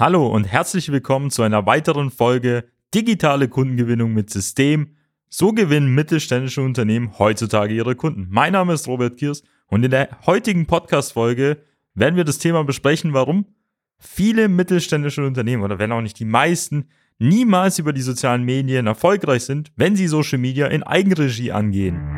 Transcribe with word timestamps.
Hallo 0.00 0.28
und 0.28 0.44
herzlich 0.44 0.92
willkommen 0.92 1.28
zu 1.28 1.42
einer 1.42 1.66
weiteren 1.66 2.12
Folge 2.12 2.66
Digitale 2.94 3.48
Kundengewinnung 3.48 4.14
mit 4.14 4.30
System. 4.30 4.94
So 5.28 5.52
gewinnen 5.52 5.92
mittelständische 5.92 6.62
Unternehmen 6.62 7.18
heutzutage 7.18 7.74
ihre 7.74 7.96
Kunden. 7.96 8.28
Mein 8.30 8.52
Name 8.52 8.74
ist 8.74 8.86
Robert 8.86 9.16
Kiers 9.16 9.42
und 9.66 9.82
in 9.82 9.90
der 9.90 10.10
heutigen 10.24 10.66
Podcast-Folge 10.66 11.64
werden 11.94 12.14
wir 12.14 12.22
das 12.22 12.38
Thema 12.38 12.62
besprechen, 12.62 13.12
warum 13.12 13.46
viele 13.98 14.48
mittelständische 14.48 15.26
Unternehmen 15.26 15.64
oder 15.64 15.80
wenn 15.80 15.90
auch 15.90 16.00
nicht 16.00 16.20
die 16.20 16.24
meisten 16.24 16.90
niemals 17.18 17.80
über 17.80 17.92
die 17.92 18.00
sozialen 18.00 18.44
Medien 18.44 18.86
erfolgreich 18.86 19.42
sind, 19.46 19.72
wenn 19.74 19.96
sie 19.96 20.06
Social 20.06 20.38
Media 20.38 20.68
in 20.68 20.84
Eigenregie 20.84 21.50
angehen. 21.50 22.17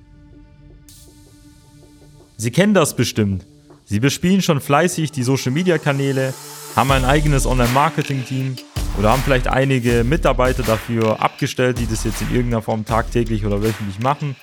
Sie 2.41 2.49
kennen 2.49 2.73
das 2.73 2.95
bestimmt. 2.95 3.45
Sie 3.85 3.99
bespielen 3.99 4.41
schon 4.41 4.61
fleißig 4.61 5.11
die 5.11 5.21
Social-Media-Kanäle, 5.21 6.33
haben 6.75 6.89
ein 6.89 7.05
eigenes 7.05 7.45
Online-Marketing-Team 7.45 8.55
oder 8.97 9.11
haben 9.11 9.21
vielleicht 9.21 9.47
einige 9.47 10.03
Mitarbeiter 10.03 10.63
dafür 10.63 11.21
abgestellt, 11.21 11.77
die 11.77 11.85
das 11.85 12.03
jetzt 12.03 12.19
in 12.23 12.31
irgendeiner 12.31 12.63
Form 12.63 12.83
tagtäglich 12.83 13.45
oder 13.45 13.61
wöchentlich 13.61 13.99
machen. 13.99 14.35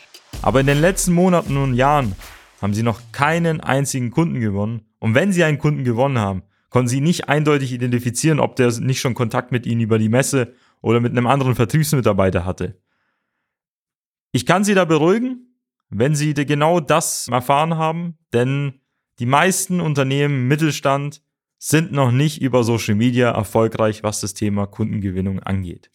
Aber 0.43 0.61
in 0.61 0.69
den 0.69 0.81
letzten 0.81 1.13
Monaten 1.13 1.57
und 1.57 1.75
Jahren 1.75 2.15
haben 2.63 2.73
sie 2.73 2.85
noch 2.85 3.01
keinen 3.11 3.61
einzigen 3.61 4.13
Kunden 4.13 4.39
gewonnen. 4.39 4.83
Und 5.01 5.17
wenn 5.17 5.33
sie 5.33 5.43
einen 5.43 5.59
Kunden 5.59 5.83
gewonnen 5.83 6.21
haben, 6.21 6.45
konnten 6.71 6.89
sie 6.89 7.01
nicht 7.01 7.29
eindeutig 7.29 7.73
identifizieren, 7.73 8.39
ob 8.39 8.55
der 8.55 8.71
nicht 8.79 9.01
schon 9.01 9.15
Kontakt 9.15 9.51
mit 9.51 9.67
ihnen 9.67 9.81
über 9.81 9.99
die 9.99 10.09
Messe 10.09 10.55
oder 10.83 11.01
mit 11.01 11.11
einem 11.11 11.27
anderen 11.27 11.57
Vertriebsmitarbeiter 11.57 12.45
hatte. 12.45 12.81
Ich 14.31 14.47
kann 14.47 14.63
Sie 14.63 14.75
da 14.75 14.85
beruhigen, 14.85 15.48
wenn 15.91 16.15
Sie 16.15 16.35
genau 16.35 16.81
das 16.81 17.29
erfahren 17.29 17.77
haben, 17.77 18.19
denn 18.33 18.81
die 19.19 19.27
meisten 19.27 19.81
Unternehmen 19.81 20.47
Mittelstand 20.47 21.23
sind 21.59 21.93
noch 21.93 22.13
nicht 22.13 22.41
über 22.41 22.63
Social 22.63 22.95
Media 22.95 23.31
erfolgreich, 23.31 24.03
was 24.03 24.21
das 24.21 24.35
Thema 24.35 24.67
Kundengewinnung 24.67 25.41
angeht. 25.41 25.91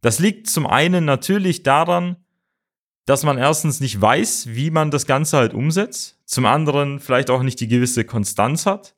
Das 0.00 0.18
liegt 0.18 0.48
zum 0.48 0.66
einen 0.66 1.04
natürlich 1.04 1.62
daran, 1.62 2.16
dass 3.06 3.22
man 3.22 3.38
erstens 3.38 3.80
nicht 3.80 4.00
weiß, 4.00 4.48
wie 4.50 4.70
man 4.70 4.90
das 4.90 5.06
Ganze 5.06 5.36
halt 5.36 5.54
umsetzt, 5.54 6.18
zum 6.24 6.46
anderen 6.46 6.98
vielleicht 6.98 7.30
auch 7.30 7.42
nicht 7.42 7.60
die 7.60 7.68
gewisse 7.68 8.04
Konstanz 8.04 8.66
hat 8.66 8.96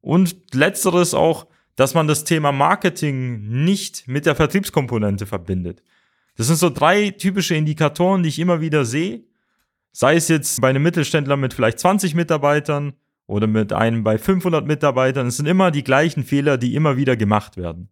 und 0.00 0.54
letzteres 0.54 1.14
auch, 1.14 1.46
dass 1.76 1.94
man 1.94 2.06
das 2.06 2.24
Thema 2.24 2.52
Marketing 2.52 3.64
nicht 3.64 4.08
mit 4.08 4.26
der 4.26 4.34
Vertriebskomponente 4.34 5.26
verbindet. 5.26 5.82
Das 6.36 6.46
sind 6.46 6.56
so 6.56 6.70
drei 6.70 7.10
typische 7.10 7.54
Indikatoren, 7.54 8.22
die 8.22 8.28
ich 8.30 8.38
immer 8.38 8.60
wieder 8.60 8.84
sehe, 8.84 9.24
Sei 9.92 10.16
es 10.16 10.28
jetzt 10.28 10.60
bei 10.60 10.68
einem 10.68 10.82
Mittelständler 10.82 11.36
mit 11.36 11.54
vielleicht 11.54 11.80
20 11.80 12.14
Mitarbeitern 12.14 12.92
oder 13.26 13.46
mit 13.46 13.72
einem 13.72 14.04
bei 14.04 14.18
500 14.18 14.66
Mitarbeitern, 14.66 15.26
es 15.26 15.36
sind 15.36 15.46
immer 15.46 15.70
die 15.70 15.84
gleichen 15.84 16.24
Fehler, 16.24 16.58
die 16.58 16.74
immer 16.74 16.96
wieder 16.96 17.16
gemacht 17.16 17.56
werden. 17.56 17.88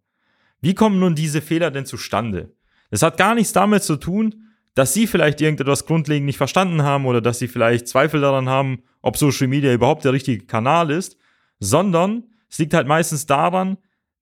Wie 0.61 0.73
kommen 0.73 0.99
nun 0.99 1.15
diese 1.15 1.41
Fehler 1.41 1.71
denn 1.71 1.85
zustande? 1.85 2.53
Es 2.89 3.01
hat 3.01 3.17
gar 3.17 3.35
nichts 3.35 3.53
damit 3.53 3.83
zu 3.83 3.97
tun, 3.97 4.43
dass 4.75 4.93
Sie 4.93 5.07
vielleicht 5.07 5.41
irgendetwas 5.41 5.85
grundlegend 5.85 6.25
nicht 6.25 6.37
verstanden 6.37 6.83
haben 6.83 7.05
oder 7.05 7.21
dass 7.21 7.39
Sie 7.39 7.47
vielleicht 7.47 7.87
Zweifel 7.87 8.21
daran 8.21 8.49
haben, 8.49 8.83
ob 9.01 9.17
Social 9.17 9.47
Media 9.47 9.73
überhaupt 9.73 10.05
der 10.05 10.13
richtige 10.13 10.45
Kanal 10.45 10.89
ist, 10.89 11.17
sondern 11.59 12.23
es 12.49 12.57
liegt 12.59 12.73
halt 12.73 12.87
meistens 12.87 13.25
daran, 13.25 13.77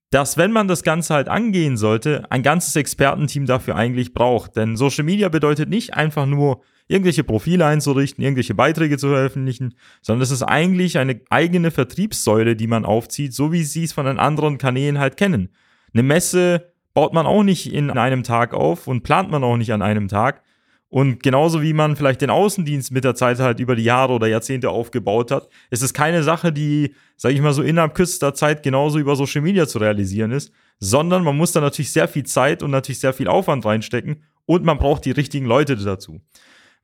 dass 0.10 0.38
wenn 0.38 0.52
man 0.52 0.68
das 0.68 0.84
Ganze 0.84 1.14
halt 1.14 1.28
angehen 1.28 1.78
sollte, 1.78 2.32
ein 2.32 2.44
ganzes 2.44 2.76
Expertenteam 2.76 3.46
dafür 3.46 3.76
eigentlich 3.76 4.14
braucht. 4.14 4.56
Denn 4.56 4.78
Social 4.78 5.04
Media 5.04 5.30
bedeutet 5.30 5.70
nicht 5.70 5.94
einfach 5.94 6.26
nur 6.26 6.62
irgendwelche 6.88 7.24
Profile 7.24 7.66
einzurichten, 7.66 8.24
irgendwelche 8.24 8.56
Beiträge 8.56 8.98
zu 8.98 9.10
veröffentlichen, 9.10 9.76
sondern 10.02 10.24
es 10.24 10.32
ist 10.32 10.44
eigentlich 10.44 10.98
eine 10.98 11.22
eigene 11.30 11.72
Vertriebssäule, 11.72 12.56
die 12.56 12.68
man 12.68 12.86
aufzieht, 12.86 13.34
so 13.34 13.52
wie 13.52 13.64
sie 13.64 13.84
es 13.84 13.94
von 13.94 14.06
den 14.06 14.20
anderen 14.20 14.58
Kanälen 14.58 15.00
halt 15.00 15.18
kennen. 15.18 15.50
Eine 15.94 16.04
Messe 16.04 16.72
baut 16.94 17.14
man 17.14 17.26
auch 17.26 17.44
nicht 17.44 17.72
in 17.72 17.92
einem 17.92 18.24
Tag 18.24 18.54
auf 18.54 18.88
und 18.88 19.04
plant 19.04 19.30
man 19.30 19.44
auch 19.44 19.58
nicht 19.58 19.72
an 19.74 19.82
einem 19.82 20.08
Tag. 20.08 20.42
Und 20.90 21.22
genauso 21.22 21.62
wie 21.62 21.74
man 21.74 21.98
vielleicht 21.98 22.22
den 22.22 22.30
Außendienst 22.30 22.94
mit 22.94 23.04
der 23.04 23.14
Zeit 23.14 23.40
halt 23.40 23.60
über 23.60 23.76
die 23.76 23.84
Jahre 23.84 24.14
oder 24.14 24.28
Jahrzehnte 24.28 24.70
aufgebaut 24.70 25.32
hat, 25.32 25.50
ist 25.70 25.84
es 25.84 25.94
keine 25.94 26.24
Sache, 26.24 26.54
die, 26.54 26.96
sage 27.18 27.36
ich 27.36 27.42
mal 27.42 27.52
so, 27.52 27.62
innerhalb 27.62 27.94
kürzester 27.94 28.34
Zeit 28.34 28.64
genauso 28.64 28.98
über 28.98 29.18
Social 29.18 29.42
Media 29.42 29.68
zu 29.68 29.80
realisieren 29.80 30.32
ist, 30.32 30.54
sondern 30.80 31.24
man 31.24 31.36
muss 31.36 31.52
da 31.52 31.60
natürlich 31.60 31.92
sehr 31.92 32.08
viel 32.08 32.24
Zeit 32.24 32.64
und 32.64 32.72
natürlich 32.72 33.00
sehr 33.00 33.14
viel 33.14 33.28
Aufwand 33.28 33.66
reinstecken 33.66 34.24
und 34.46 34.64
man 34.64 34.78
braucht 34.78 35.04
die 35.04 35.12
richtigen 35.12 35.46
Leute 35.46 35.76
dazu. 35.76 36.22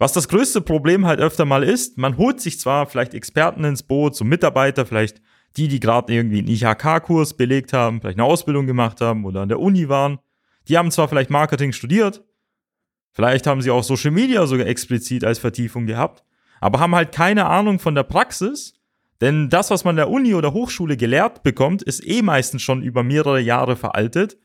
Was 0.04 0.12
das 0.12 0.28
größte 0.28 0.60
Problem 0.60 1.06
halt 1.06 1.22
öfter 1.22 1.46
mal 1.46 1.64
ist, 1.64 1.98
man 1.98 2.18
holt 2.18 2.42
sich 2.42 2.60
zwar 2.60 2.88
vielleicht 2.88 3.14
Experten 3.14 3.64
ins 3.64 3.84
Boot, 3.84 4.18
so 4.18 4.26
Mitarbeiter, 4.26 4.86
vielleicht 4.86 5.22
die, 5.56 5.70
die 5.70 5.80
gerade 5.80 6.14
irgendwie 6.14 6.40
einen 6.40 6.50
IHK-Kurs 6.50 7.36
belegt 7.36 7.72
haben, 7.72 8.02
vielleicht 8.02 8.20
eine 8.20 8.28
Ausbildung 8.28 8.68
gemacht 8.68 9.00
haben 9.00 9.24
oder 9.24 9.40
an 9.40 9.48
der 9.48 9.62
Uni 9.62 9.88
waren. 9.88 10.20
Die 10.68 10.78
haben 10.78 10.92
zwar 10.92 11.08
vielleicht 11.08 11.30
Marketing 11.30 11.72
studiert, 11.72 12.22
vielleicht 13.14 13.48
haben 13.48 13.62
sie 13.62 13.72
auch 13.72 13.82
Social 13.82 14.12
Media 14.12 14.46
sogar 14.46 14.68
explizit 14.68 15.24
als 15.24 15.40
Vertiefung 15.40 15.86
gehabt, 15.86 16.26
aber 16.60 16.82
haben 16.82 16.96
halt 16.96 17.14
keine 17.14 17.46
Ahnung 17.46 17.80
von 17.80 17.96
der 17.96 18.04
Praxis, 18.04 18.74
denn 19.22 19.50
das, 19.50 19.72
was 19.72 19.86
man 19.86 19.94
an 19.94 19.96
der 20.06 20.10
Uni 20.10 20.34
oder 20.34 20.52
Hochschule 20.52 20.98
gelehrt 20.98 21.44
bekommt, 21.44 21.82
ist 21.82 22.06
eh 22.06 22.22
meistens 22.22 22.62
schon 22.62 22.84
über 22.84 23.04
mehrere 23.04 23.40
Jahre 23.40 23.78
veraltet 23.78 24.38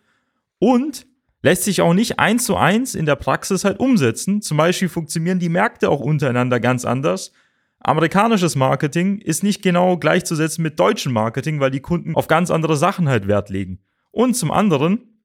und 0.61 1.08
lässt 1.43 1.65
sich 1.65 1.81
auch 1.81 1.94
nicht 1.94 2.19
eins 2.19 2.44
zu 2.44 2.56
eins 2.56 2.94
in 2.94 3.06
der 3.06 3.16
Praxis 3.16 3.65
halt 3.65 3.78
umsetzen. 3.81 4.43
Zum 4.43 4.56
Beispiel 4.56 4.88
funktionieren 4.88 5.38
die 5.38 5.49
Märkte 5.49 5.88
auch 5.91 6.00
untereinander 6.00 6.60
ganz 6.60 6.84
anders. 6.84 7.32
Amerikanisches 7.81 8.56
Marketing 8.56 9.19
ist 9.19 9.44
nicht 9.44 9.62
genau 9.62 9.97
gleichzusetzen 9.97 10.62
mit 10.62 10.81
deutschem 10.81 11.12
Marketing, 11.12 11.60
weil 11.60 11.71
die 11.71 11.81
Kunden 11.81 12.16
auf 12.16 12.27
ganz 12.27 12.50
andere 12.50 12.77
Sachen 12.77 13.09
halt 13.09 13.28
Wert 13.28 13.50
legen. 13.50 13.78
Und 14.10 14.34
zum 14.34 14.50
anderen 14.50 15.22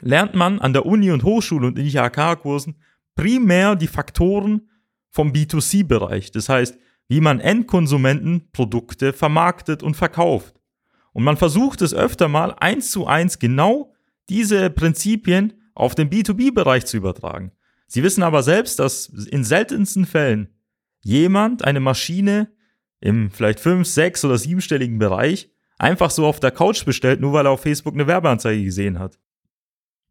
lernt 0.00 0.34
man 0.34 0.60
an 0.60 0.72
der 0.72 0.86
Uni 0.86 1.10
und 1.10 1.24
Hochschule 1.24 1.66
und 1.66 1.78
in 1.78 1.86
IHK-Kursen 1.86 2.76
primär 3.16 3.74
die 3.74 3.88
Faktoren 3.88 4.68
vom 5.10 5.32
B2C-Bereich. 5.32 6.30
Das 6.30 6.48
heißt, 6.48 6.78
wie 7.08 7.20
man 7.20 7.40
Endkonsumenten 7.40 8.52
Produkte 8.52 9.12
vermarktet 9.12 9.82
und 9.82 9.96
verkauft. 9.96 10.54
Und 11.12 11.24
man 11.24 11.36
versucht 11.36 11.82
es 11.82 11.92
öfter 11.92 12.28
mal 12.28 12.54
eins 12.60 12.92
zu 12.92 13.08
eins 13.08 13.40
genau 13.40 13.92
diese 14.30 14.70
Prinzipien 14.70 15.52
auf 15.74 15.94
den 15.94 16.08
B2B-Bereich 16.08 16.86
zu 16.86 16.96
übertragen. 16.96 17.52
Sie 17.86 18.02
wissen 18.02 18.22
aber 18.22 18.42
selbst, 18.42 18.78
dass 18.78 19.06
in 19.06 19.44
seltensten 19.44 20.06
Fällen 20.06 20.54
jemand 21.00 21.64
eine 21.64 21.80
Maschine 21.80 22.52
im 23.00 23.30
vielleicht 23.30 23.60
fünf, 23.60 23.88
sechs 23.88 24.24
oder 24.24 24.38
siebenstelligen 24.38 24.98
Bereich 24.98 25.50
einfach 25.78 26.10
so 26.10 26.26
auf 26.26 26.38
der 26.38 26.50
Couch 26.50 26.84
bestellt, 26.84 27.20
nur 27.20 27.32
weil 27.32 27.46
er 27.46 27.52
auf 27.52 27.62
Facebook 27.62 27.94
eine 27.94 28.06
Werbeanzeige 28.06 28.62
gesehen 28.62 28.98
hat. 28.98 29.18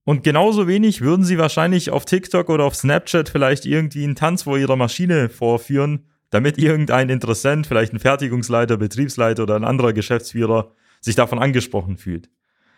Und 0.03 0.23
genauso 0.23 0.67
wenig 0.67 1.01
würden 1.01 1.23
sie 1.23 1.37
wahrscheinlich 1.37 1.91
auf 1.91 2.05
TikTok 2.05 2.49
oder 2.49 2.65
auf 2.65 2.75
Snapchat 2.75 3.29
vielleicht 3.29 3.65
irgendwie 3.65 4.03
einen 4.03 4.15
Tanz 4.15 4.43
vor 4.43 4.57
ihrer 4.57 4.75
Maschine 4.75 5.29
vorführen, 5.29 6.07
damit 6.31 6.57
irgendein 6.57 7.09
Interessent, 7.09 7.67
vielleicht 7.67 7.93
ein 7.93 7.99
Fertigungsleiter, 7.99 8.77
Betriebsleiter 8.77 9.43
oder 9.43 9.55
ein 9.55 9.63
anderer 9.63 9.93
Geschäftsführer 9.93 10.71
sich 10.99 11.15
davon 11.15 11.39
angesprochen 11.39 11.97
fühlt. 11.97 12.29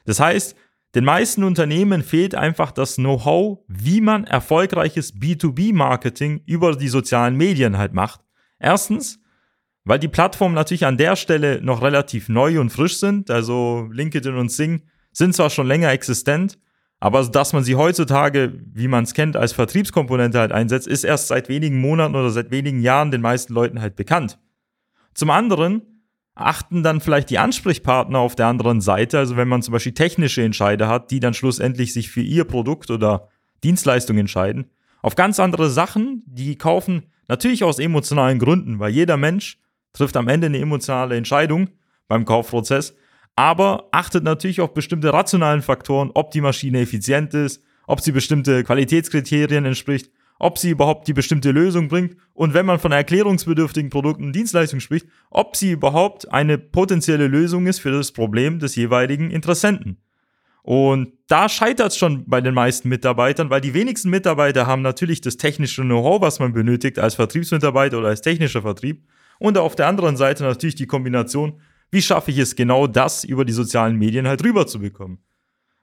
Das 0.06 0.20
heißt, 0.20 0.56
den 0.94 1.06
meisten 1.06 1.44
Unternehmen 1.44 2.04
fehlt 2.04 2.36
einfach 2.36 2.72
das 2.72 2.96
Know-how, 2.96 3.60
wie 3.68 4.02
man 4.02 4.26
erfolgreiches 4.26 5.16
B2B-Marketing 5.16 6.42
über 6.46 6.76
die 6.76 6.90
sozialen 6.90 7.38
Medien 7.38 7.78
halt 7.78 7.94
macht. 7.94 8.22
Erstens, 8.60 9.20
weil 9.86 10.00
die 10.00 10.10
Plattformen 10.10 10.54
natürlich 10.54 10.86
an 10.86 10.98
der 10.98 11.16
Stelle 11.16 11.62
noch 11.62 11.82
relativ 11.82 12.28
neu 12.28 12.60
und 12.60 12.72
frisch 12.72 12.98
sind. 12.98 13.32
Also 13.32 13.88
LinkedIn 13.92 14.36
und 14.36 14.52
Sing 14.52 14.84
sind 15.14 15.34
zwar 15.34 15.50
schon 15.50 15.68
länger 15.68 15.92
existent, 15.92 16.60
aber 17.00 17.24
dass 17.24 17.54
man 17.54 17.64
sie 17.64 17.76
heutzutage, 17.76 18.54
wie 18.74 18.88
man 18.88 19.06
es 19.06 19.14
kennt, 19.14 19.36
als 19.36 19.54
Vertriebskomponente 19.54 20.40
halt 20.40 20.52
einsetzt, 20.52 20.88
ist 20.88 21.04
erst 21.04 21.30
seit 21.30 21.50
wenigen 21.50 21.80
Monaten 21.80 22.16
oder 22.16 22.30
seit 22.30 22.52
wenigen 22.52 22.82
Jahren 22.82 23.12
den 23.12 23.22
meisten 23.22 23.54
Leuten 23.54 23.82
halt 23.82 23.96
bekannt. 23.96 24.40
Zum 25.14 25.30
anderen 25.30 25.82
achten 26.46 26.84
dann 26.84 27.02
vielleicht 27.02 27.30
die 27.30 27.40
Ansprechpartner 27.40 28.20
auf 28.20 28.36
der 28.36 28.48
anderen 28.48 28.82
Seite, 28.82 29.18
also 29.18 29.38
wenn 29.38 29.48
man 29.48 29.62
zum 29.62 29.72
Beispiel 29.72 29.94
technische 29.94 30.44
Entscheider 30.44 30.88
hat, 30.88 31.12
die 31.12 31.20
dann 31.20 31.34
schlussendlich 31.34 31.94
sich 31.94 32.10
für 32.10 32.22
ihr 32.22 32.44
Produkt 32.44 32.92
oder 32.92 33.30
Dienstleistung 33.64 34.18
entscheiden, 34.18 34.70
auf 35.02 35.16
ganz 35.16 35.40
andere 35.40 35.70
Sachen, 35.70 36.24
die 36.26 36.58
kaufen 36.58 37.04
natürlich 37.28 37.64
aus 37.64 37.80
emotionalen 37.80 38.40
Gründen, 38.40 38.80
weil 38.80 38.92
jeder 38.92 39.18
Mensch 39.18 39.60
trifft 39.94 40.18
am 40.18 40.28
Ende 40.28 40.48
eine 40.48 40.60
emotionale 40.60 41.16
Entscheidung 41.18 41.70
beim 42.08 42.26
Kaufprozess, 42.26 42.96
aber 43.36 43.88
achtet 43.92 44.24
natürlich 44.24 44.62
auf 44.62 44.74
bestimmte 44.74 45.14
rationalen 45.14 45.62
Faktoren, 45.62 46.12
ob 46.14 46.32
die 46.32 46.42
Maschine 46.42 46.82
effizient 46.82 47.34
ist, 47.34 47.64
ob 47.88 48.02
sie 48.02 48.12
bestimmte 48.12 48.64
Qualitätskriterien 48.64 49.66
entspricht, 49.66 50.12
ob 50.42 50.58
sie 50.58 50.72
überhaupt 50.72 51.08
die 51.08 51.14
bestimmte 51.14 51.52
Lösung 51.52 51.88
bringt 51.88 52.18
und 52.34 52.56
wenn 52.56 52.66
man 52.66 52.80
von 52.80 52.92
erklärungsbedürftigen 52.92 53.92
Produkten 53.92 54.26
und 54.26 54.36
Dienstleistungen 54.36 54.82
spricht, 54.82 55.06
ob 55.30 55.56
sie 55.56 55.72
überhaupt 55.72 56.34
eine 56.34 56.58
potenzielle 56.58 57.28
Lösung 57.28 57.68
ist 57.68 57.78
für 57.78 57.92
das 57.92 58.12
Problem 58.12 58.58
des 58.58 58.76
jeweiligen 58.76 59.30
Interessenten. 59.30 60.02
Und 60.64 61.14
da 61.28 61.48
scheitert 61.48 61.92
es 61.92 61.98
schon 61.98 62.26
bei 62.26 62.42
den 62.42 62.56
meisten 62.56 62.90
Mitarbeitern, 62.90 63.52
weil 63.52 63.62
die 63.62 63.76
wenigsten 63.76 64.10
Mitarbeiter 64.10 64.66
haben 64.66 64.82
natürlich 64.82 65.22
das 65.22 65.38
technische 65.38 65.84
Know-how, 65.84 66.22
was 66.22 66.40
man 66.40 66.54
benötigt 66.54 66.98
als 66.98 67.14
Vertriebsmitarbeiter 67.14 68.00
oder 68.00 68.08
als 68.08 68.22
technischer 68.22 68.64
Vertrieb. 68.64 69.04
Und 69.38 69.60
auf 69.60 69.76
der 69.76 69.88
anderen 69.88 70.18
Seite 70.18 70.44
natürlich 70.44 70.76
die 70.76 70.88
Kombination, 70.88 71.62
wie 71.92 72.02
schaffe 72.02 72.32
ich 72.32 72.40
es 72.40 72.56
genau 72.56 72.88
das 72.88 73.24
über 73.24 73.46
die 73.46 73.54
sozialen 73.54 73.96
Medien 73.96 74.28
halt 74.28 74.44
rüberzubekommen. 74.44 75.20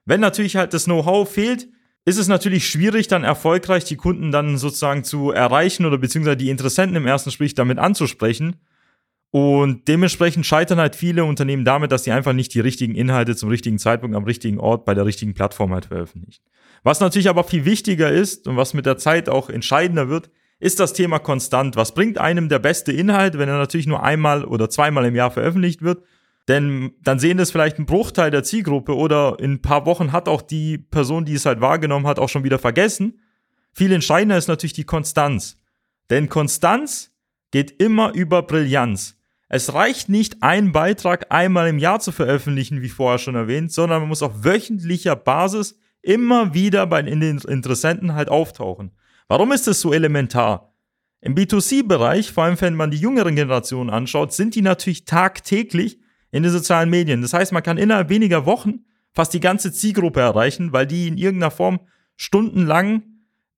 Wenn 0.05 0.21
natürlich 0.21 0.57
halt 0.57 0.75
das 0.75 0.87
Know-how 0.87 1.29
fehlt, 1.31 1.69
ist 2.05 2.19
es 2.19 2.29
natürlich 2.29 2.69
schwierig, 2.69 3.09
dann 3.09 3.25
erfolgreich 3.25 3.85
die 3.85 3.97
Kunden 3.97 4.31
dann 4.31 4.57
sozusagen 4.57 5.05
zu 5.05 5.31
erreichen 5.31 5.85
oder 5.85 5.99
beziehungsweise 5.99 6.37
die 6.37 6.51
Interessenten 6.51 6.97
im 6.97 7.07
ersten 7.07 7.31
Sprich 7.31 7.55
damit 7.55 7.79
anzusprechen. 7.79 8.57
Und 9.31 9.89
dementsprechend 9.89 10.47
scheitern 10.47 10.79
halt 10.79 10.97
viele 10.97 11.25
Unternehmen 11.25 11.65
damit, 11.65 11.93
dass 11.93 12.05
sie 12.05 12.13
einfach 12.13 12.33
nicht 12.33 12.55
die 12.55 12.61
richtigen 12.61 12.95
Inhalte 12.95 13.37
zum 13.37 13.51
richtigen 13.51 13.79
Zeitpunkt 13.79 14.17
am 14.17 14.25
richtigen 14.25 14.59
Ort 14.59 14.87
bei 14.87 14.95
der 14.95 15.05
richtigen 15.05 15.35
Plattform 15.35 15.75
halt 15.75 15.87
veröffentlichen. 15.87 16.43
Was 16.83 17.01
natürlich 17.01 17.29
aber 17.29 17.45
viel 17.45 17.67
wichtiger 17.67 18.11
ist 18.11 18.49
und 18.49 18.57
was 18.57 18.73
mit 18.73 18.87
der 18.87 18.97
Zeit 18.97 19.29
auch 19.29 19.51
entscheidender 19.51 20.09
wird, 20.09 20.31
ist 20.61 20.81
das 20.81 20.93
Thema 20.93 21.19
konstant. 21.19 21.77
Was 21.77 21.93
bringt 21.93 22.19
einem 22.19 22.49
der 22.49 22.59
beste 22.59 22.91
Inhalt, 22.93 23.39
wenn 23.39 23.49
er 23.49 23.59
natürlich 23.59 23.87
nur 23.87 24.03
einmal 24.03 24.45
oder 24.45 24.71
zweimal 24.71 25.05
im 25.05 25.15
Jahr 25.15 25.31
veröffentlicht 25.31 25.83
wird? 25.83 26.03
Denn 26.49 26.95
dann 27.03 27.19
sehen 27.19 27.37
das 27.37 27.51
vielleicht 27.51 27.79
ein 27.79 27.87
Bruchteil 27.87 28.31
der 28.31 28.43
Zielgruppe 28.43 28.97
oder 28.97 29.37
in 29.39 29.53
ein 29.53 29.63
paar 29.63 29.85
Wochen 29.85 30.13
hat 30.13 30.29
auch 30.29 30.41
die 30.41 30.79
Person, 30.79 31.27
die 31.27 31.35
es 31.35 31.45
halt 31.45 31.61
wahrgenommen 31.61 32.07
hat, 32.07 32.19
auch 32.19 32.31
schon 32.31 32.45
wieder 32.45 32.59
vergessen. 32.59 33.21
Viel 33.75 33.93
entscheidender 33.93 34.39
ist 34.39 34.49
natürlich 34.49 34.73
die 34.73 34.85
Konstanz. 34.85 35.59
Denn 36.09 36.31
Konstanz 36.31 37.13
geht 37.51 37.83
immer 37.83 38.15
über 38.15 38.43
Brillanz. 38.43 39.17
Es 39.51 39.75
reicht 39.75 40.09
nicht, 40.09 40.43
einen 40.43 40.73
Beitrag 40.73 41.27
einmal 41.31 41.69
im 41.69 41.79
Jahr 41.79 42.01
zu 42.01 42.13
veröffentlichen, 42.13 42.83
wie 42.83 42.89
vorher 42.89 43.19
schon 43.19 43.35
erwähnt, 43.35 43.71
sondern 43.73 44.01
man 44.01 44.09
muss 44.09 44.23
auf 44.23 44.45
wöchentlicher 44.45 45.17
Basis 45.17 45.79
immer 46.01 46.55
wieder 46.55 46.87
bei 46.87 47.03
den 47.03 47.21
Interessenten 47.23 48.15
halt 48.15 48.31
auftauchen. 48.31 48.93
Warum 49.27 49.53
ist 49.53 49.67
das 49.67 49.81
so 49.81 49.93
elementar? 49.93 50.75
Im 51.21 51.35
B2C-Bereich, 51.35 52.33
vor 52.33 52.45
allem 52.45 52.61
wenn 52.61 52.75
man 52.75 52.91
die 52.91 52.99
jüngeren 52.99 53.37
Generationen 53.37 53.91
anschaut, 53.91 54.33
sind 54.33 54.55
die 54.55 54.63
natürlich 54.63 55.05
tagtäglich 55.05 55.99
in 56.31 56.43
den 56.43 56.53
sozialen 56.53 56.91
Medien. 56.91 57.23
Das 57.23 57.33
heißt, 57.33 57.53
man 57.53 57.63
kann 57.63 57.79
innerhalb 57.79 58.09
weniger 58.09 58.47
Wochen 58.47 58.85
fast 59.13 59.35
die 59.35 59.41
ganze 59.41 59.73
Zielgruppe 59.73 60.21
erreichen, 60.21 60.73
weil 60.73 60.87
die 60.87 61.09
in 61.09 61.19
irgendeiner 61.19 61.51
Form 61.51 61.81
stundenlang 62.17 63.03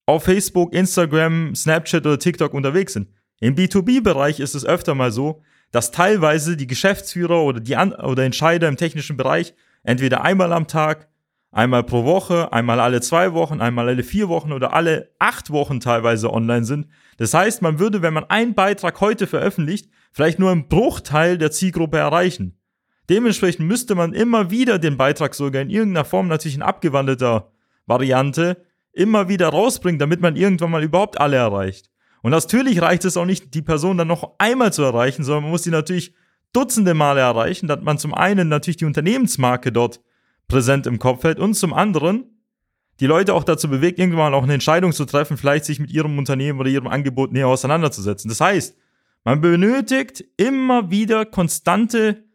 auf 0.07 0.25
Facebook, 0.25 0.73
Instagram, 0.73 1.55
Snapchat 1.55 2.07
oder 2.07 2.19
TikTok 2.19 2.55
unterwegs 2.55 2.93
sind. 2.93 3.09
Im 3.41 3.55
B2B-Bereich 3.55 4.41
ist 4.41 4.55
es 4.55 4.67
öfter 4.67 4.95
mal 4.95 5.13
so, 5.13 5.43
dass 5.71 5.93
teilweise 5.93 6.57
die 6.57 6.67
Geschäftsführer 6.67 7.43
oder 7.43 7.61
die 7.61 7.77
An 7.77 7.93
oder 7.93 8.25
Entscheider 8.25 8.69
im 8.69 8.77
technischen 8.77 9.17
Bereich 9.17 9.55
entweder 9.83 10.23
einmal 10.23 10.53
am 10.53 10.67
Tag, 10.67 11.09
einmal 11.53 11.85
pro 11.85 12.05
Woche, 12.05 12.53
einmal 12.53 12.81
alle 12.81 13.01
zwei 13.01 13.33
Wochen, 13.33 13.61
einmal 13.61 13.89
alle 13.89 14.03
vier 14.03 14.29
Wochen 14.29 14.53
oder 14.53 14.73
alle 14.73 15.11
acht 15.19 15.51
Wochen 15.51 15.81
teilweise 15.81 16.33
online 16.33 16.65
sind. 16.65 16.89
Das 17.17 17.35
heißt, 17.35 17.63
man 17.63 17.79
würde, 17.79 18.03
wenn 18.03 18.15
man 18.15 18.25
einen 18.25 18.55
Beitrag 18.55 19.01
heute 19.01 19.27
veröffentlicht, 19.27 19.89
vielleicht 20.13 20.39
nur 20.39 20.51
einen 20.51 20.69
Bruchteil 20.69 21.39
der 21.39 21.51
Zielgruppe 21.51 21.99
erreichen. 21.99 22.60
Dementsprechend 23.11 23.67
müsste 23.67 23.97
man 23.97 24.13
immer 24.13 24.53
wieder 24.53 24.79
den 24.79 24.97
Beitrag 24.97 25.35
sogar 25.35 25.63
in 25.63 25.69
irgendeiner 25.69 26.05
Form 26.05 26.29
natürlich 26.29 26.55
in 26.55 26.63
abgewandelter 26.63 27.51
Variante 27.87 28.65
immer 28.93 29.29
wieder 29.29 29.49
rausbringen, 29.49 29.99
damit 29.99 30.21
man 30.21 30.37
irgendwann 30.37 30.71
mal 30.71 30.85
überhaupt 30.85 31.21
alle 31.21 31.37
erreicht. 31.37 31.91
Und 32.23 32.31
natürlich 32.31 32.81
reicht 32.81 33.05
es 33.05 33.17
auch 33.17 33.25
nicht, 33.25 33.53
die 33.55 33.63
Person 33.63 33.99
dann 33.99 34.07
noch 34.07 34.35
einmal 34.39 34.73
zu 34.73 34.83
erreichen, 34.83 35.25
sondern 35.25 35.43
man 35.43 35.51
muss 35.51 35.65
sie 35.65 35.71
natürlich 35.71 36.15
dutzende 36.53 36.95
Male 36.95 37.21
erreichen, 37.21 37.67
dass 37.67 37.81
man 37.83 37.99
zum 37.99 38.15
einen 38.15 38.49
natürlich 38.49 38.77
die 38.77 38.85
Unternehmensmarke 38.85 39.73
dort 39.73 40.01
präsent 40.47 40.87
im 40.87 41.01
Kopf 41.01 41.25
hält 41.25 41.41
und 41.41 41.55
zum 41.55 41.73
anderen 41.73 42.25
die 43.01 43.07
Leute 43.07 43.35
auch 43.35 43.45
dazu 43.45 43.69
bewegt, 43.69 43.99
irgendwann 43.99 44.31
mal 44.31 44.35
auch 44.35 44.45
eine 44.45 44.55
Entscheidung 44.55 44.93
zu 44.93 45.05
treffen, 45.05 45.37
vielleicht 45.37 45.65
sich 45.65 45.81
mit 45.81 45.91
ihrem 45.91 46.17
Unternehmen 46.17 46.61
oder 46.61 46.69
ihrem 46.69 46.87
Angebot 46.87 47.33
näher 47.33 47.49
auseinanderzusetzen. 47.49 48.29
Das 48.29 48.41
heißt, 48.41 48.77
man 49.25 49.41
benötigt 49.41 50.25
immer 50.37 50.91
wieder 50.91 51.25
konstante 51.25 52.30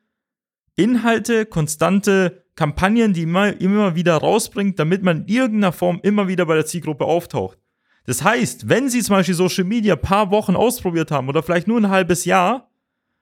Inhalte, 0.75 1.45
konstante 1.45 2.43
Kampagnen, 2.55 3.13
die 3.13 3.25
man 3.25 3.57
immer 3.57 3.95
wieder 3.95 4.15
rausbringt, 4.15 4.79
damit 4.79 5.03
man 5.03 5.21
in 5.21 5.27
irgendeiner 5.27 5.71
Form 5.71 5.99
immer 6.03 6.27
wieder 6.27 6.45
bei 6.45 6.55
der 6.55 6.65
Zielgruppe 6.65 7.05
auftaucht. 7.05 7.57
Das 8.05 8.23
heißt, 8.23 8.69
wenn 8.69 8.89
Sie 8.89 9.01
zum 9.01 9.15
Beispiel 9.15 9.35
Social 9.35 9.63
Media 9.63 9.95
paar 9.95 10.31
Wochen 10.31 10.55
ausprobiert 10.55 11.11
haben 11.11 11.27
oder 11.27 11.43
vielleicht 11.43 11.67
nur 11.67 11.79
ein 11.79 11.89
halbes 11.89 12.25
Jahr, 12.25 12.69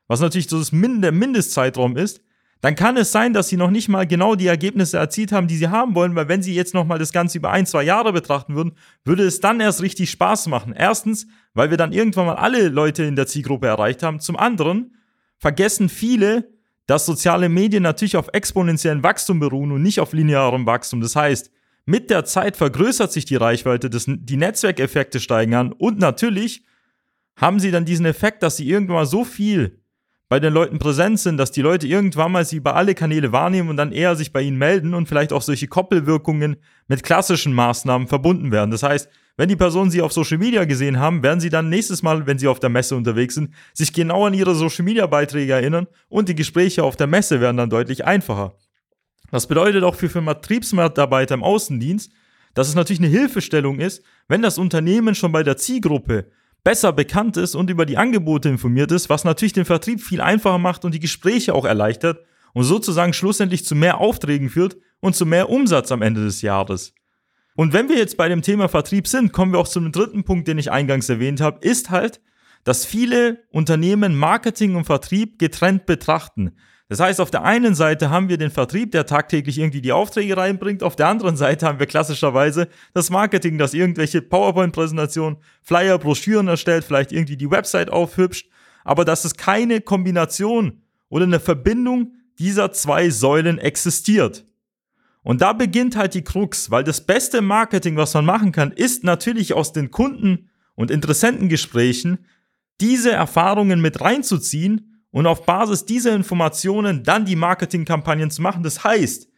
was 0.07 0.19
natürlich 0.19 0.49
so 0.49 0.59
das 0.59 0.71
Min 0.71 1.01
der 1.01 1.11
Mindestzeitraum 1.11 1.95
ist, 1.95 2.21
dann 2.63 2.75
kann 2.75 2.95
es 2.95 3.11
sein, 3.11 3.33
dass 3.33 3.49
Sie 3.49 3.57
noch 3.57 3.71
nicht 3.71 3.89
mal 3.89 4.07
genau 4.07 4.35
die 4.35 4.47
Ergebnisse 4.47 4.97
erzielt 4.97 5.33
haben, 5.33 5.47
die 5.47 5.57
Sie 5.57 5.67
haben 5.67 5.95
wollen, 5.95 6.15
weil 6.15 6.29
wenn 6.29 6.41
Sie 6.41 6.55
jetzt 6.55 6.73
nochmal 6.73 6.97
das 6.97 7.11
Ganze 7.11 7.37
über 7.37 7.51
ein, 7.51 7.65
zwei 7.65 7.83
Jahre 7.83 8.13
betrachten 8.13 8.55
würden, 8.55 8.75
würde 9.03 9.23
es 9.23 9.41
dann 9.41 9.59
erst 9.59 9.81
richtig 9.81 10.09
Spaß 10.11 10.47
machen. 10.47 10.73
Erstens, 10.73 11.27
weil 11.53 11.71
wir 11.71 11.77
dann 11.77 11.91
irgendwann 11.91 12.25
mal 12.25 12.35
alle 12.35 12.69
Leute 12.69 13.03
in 13.03 13.17
der 13.17 13.27
Zielgruppe 13.27 13.67
erreicht 13.67 14.01
haben. 14.01 14.21
Zum 14.21 14.37
anderen 14.37 14.95
vergessen 15.39 15.89
viele, 15.89 16.53
dass 16.85 17.05
soziale 17.05 17.49
Medien 17.49 17.83
natürlich 17.83 18.17
auf 18.17 18.29
exponentiellen 18.33 19.03
Wachstum 19.03 19.39
beruhen 19.39 19.71
und 19.71 19.81
nicht 19.81 19.99
auf 19.99 20.13
linearem 20.13 20.65
Wachstum. 20.65 21.01
Das 21.01 21.15
heißt, 21.15 21.51
mit 21.85 22.09
der 22.09 22.25
Zeit 22.25 22.57
vergrößert 22.57 23.11
sich 23.11 23.25
die 23.25 23.35
Reichweite, 23.35 23.89
das, 23.89 24.05
die 24.07 24.37
Netzwerkeffekte 24.37 25.19
steigen 25.19 25.53
an 25.53 25.71
und 25.73 25.99
natürlich 25.99 26.65
haben 27.35 27.59
sie 27.59 27.71
dann 27.71 27.85
diesen 27.85 28.05
Effekt, 28.05 28.43
dass 28.43 28.57
sie 28.57 28.69
irgendwann 28.69 28.95
mal 28.95 29.05
so 29.05 29.23
viel 29.23 29.82
bei 30.29 30.39
den 30.39 30.53
Leuten 30.53 30.79
präsent 30.79 31.19
sind, 31.19 31.37
dass 31.37 31.51
die 31.51 31.61
Leute 31.61 31.87
irgendwann 31.87 32.31
mal 32.31 32.45
sie 32.45 32.57
über 32.57 32.75
alle 32.75 32.95
Kanäle 32.95 33.31
wahrnehmen 33.31 33.69
und 33.69 33.77
dann 33.77 33.91
eher 33.91 34.15
sich 34.15 34.31
bei 34.31 34.41
ihnen 34.41 34.57
melden 34.57 34.93
und 34.93 35.07
vielleicht 35.07 35.33
auch 35.33 35.41
solche 35.41 35.67
Koppelwirkungen 35.67 36.57
mit 36.87 37.03
klassischen 37.03 37.53
Maßnahmen 37.53 38.07
verbunden 38.07 38.51
werden. 38.51 38.71
Das 38.71 38.83
heißt, 38.83 39.09
wenn 39.35 39.49
die 39.49 39.55
Personen 39.55 39.89
sie 39.89 40.01
auf 40.01 40.13
Social 40.13 40.37
Media 40.37 40.65
gesehen 40.65 40.99
haben, 40.99 41.23
werden 41.23 41.39
sie 41.39 41.49
dann 41.49 41.69
nächstes 41.69 42.03
Mal, 42.03 42.27
wenn 42.27 42.37
sie 42.37 42.47
auf 42.47 42.59
der 42.59 42.69
Messe 42.69 42.95
unterwegs 42.95 43.35
sind, 43.35 43.53
sich 43.73 43.91
genau 43.91 44.27
an 44.27 44.33
ihre 44.33 44.53
Social 44.53 44.85
Media 44.85 45.07
Beiträge 45.07 45.53
erinnern 45.53 45.87
und 46.07 46.29
die 46.29 46.35
Gespräche 46.35 46.83
auf 46.83 46.95
der 46.95 47.07
Messe 47.07 47.41
werden 47.41 47.57
dann 47.57 47.69
deutlich 47.69 48.05
einfacher. 48.05 48.55
Das 49.31 49.47
bedeutet 49.47 49.83
auch 49.83 49.95
für 49.95 50.09
Vertriebsmitarbeiter 50.09 51.33
im 51.33 51.43
Außendienst, 51.43 52.11
dass 52.53 52.67
es 52.67 52.75
natürlich 52.75 52.99
eine 52.99 53.09
Hilfestellung 53.09 53.79
ist, 53.79 54.03
wenn 54.27 54.43
das 54.43 54.59
Unternehmen 54.59 55.15
schon 55.15 55.31
bei 55.31 55.41
der 55.41 55.57
Zielgruppe 55.57 56.27
besser 56.63 56.93
bekannt 56.93 57.37
ist 57.37 57.55
und 57.55 57.69
über 57.69 57.85
die 57.85 57.97
Angebote 57.97 58.49
informiert 58.49 58.91
ist, 58.91 59.09
was 59.09 59.23
natürlich 59.23 59.53
den 59.53 59.65
Vertrieb 59.65 60.01
viel 60.01 60.21
einfacher 60.21 60.57
macht 60.57 60.85
und 60.85 60.93
die 60.93 60.99
Gespräche 60.99 61.53
auch 61.53 61.65
erleichtert 61.65 62.19
und 62.53 62.63
sozusagen 62.63 63.13
schlussendlich 63.13 63.65
zu 63.65 63.75
mehr 63.75 63.99
Aufträgen 63.99 64.49
führt 64.49 64.77
und 64.99 65.15
zu 65.15 65.25
mehr 65.25 65.49
Umsatz 65.49 65.91
am 65.91 66.01
Ende 66.01 66.23
des 66.23 66.41
Jahres. 66.41 66.93
Und 67.55 67.73
wenn 67.73 67.89
wir 67.89 67.97
jetzt 67.97 68.17
bei 68.17 68.29
dem 68.29 68.41
Thema 68.41 68.67
Vertrieb 68.67 69.07
sind, 69.07 69.31
kommen 69.31 69.51
wir 69.51 69.59
auch 69.59 69.67
zum 69.67 69.91
dritten 69.91 70.23
Punkt, 70.23 70.47
den 70.47 70.57
ich 70.57 70.71
eingangs 70.71 71.09
erwähnt 71.09 71.41
habe, 71.41 71.59
ist 71.61 71.89
halt, 71.89 72.21
dass 72.63 72.85
viele 72.85 73.43
Unternehmen 73.49 74.15
Marketing 74.15 74.75
und 74.75 74.85
Vertrieb 74.85 75.37
getrennt 75.37 75.85
betrachten. 75.85 76.55
Das 76.89 76.99
heißt, 76.99 77.21
auf 77.21 77.31
der 77.31 77.43
einen 77.43 77.75
Seite 77.75 78.09
haben 78.09 78.29
wir 78.29 78.37
den 78.37 78.51
Vertrieb, 78.51 78.91
der 78.91 79.05
tagtäglich 79.05 79.57
irgendwie 79.57 79.81
die 79.81 79.93
Aufträge 79.93 80.35
reinbringt, 80.35 80.83
auf 80.83 80.95
der 80.95 81.07
anderen 81.07 81.37
Seite 81.37 81.65
haben 81.65 81.79
wir 81.79 81.85
klassischerweise 81.85 82.67
das 82.93 83.09
Marketing, 83.09 83.57
das 83.57 83.73
irgendwelche 83.73 84.21
PowerPoint-Präsentationen, 84.21 85.37
Flyer, 85.61 85.97
Broschüren 85.97 86.47
erstellt, 86.47 86.83
vielleicht 86.83 87.11
irgendwie 87.11 87.37
die 87.37 87.49
Website 87.49 87.89
aufhübscht, 87.89 88.49
aber 88.83 89.05
dass 89.05 89.23
es 89.25 89.35
keine 89.35 89.79
Kombination 89.81 90.81
oder 91.09 91.25
eine 91.25 91.39
Verbindung 91.39 92.15
dieser 92.37 92.71
zwei 92.71 93.09
Säulen 93.09 93.59
existiert. 93.59 94.45
Und 95.23 95.41
da 95.41 95.53
beginnt 95.53 95.95
halt 95.95 96.13
die 96.15 96.23
Krux, 96.23 96.69
weil 96.69 96.83
das 96.83 97.05
beste 97.05 97.41
Marketing, 97.41 97.95
was 97.95 98.13
man 98.13 98.25
machen 98.25 98.51
kann, 98.51 98.71
ist 98.71 99.05
natürlich 99.05 99.53
aus 99.53 99.71
den 99.71 99.89
Kunden- 99.89 100.49
und 100.75 100.91
Interessentengesprächen 100.91 102.25
diese 102.81 103.11
Erfahrungen 103.11 103.79
mit 103.79 104.01
reinzuziehen 104.01 104.92
und 105.13 105.27
auf 105.27 105.45
Basis 105.45 105.85
dieser 105.85 106.13
Informationen 106.15 107.03
dann 107.03 107.23
die 107.23 107.35
Marketingkampagnen 107.35 108.31
zu 108.31 108.41
machen. 108.41 108.63
Das 108.63 108.83
heißt, 108.83 109.29